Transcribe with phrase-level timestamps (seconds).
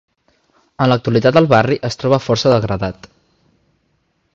[0.85, 3.11] En l'actualitat el barri es troba força degradat.